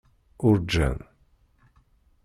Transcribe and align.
Uṛǧan. 0.47 0.97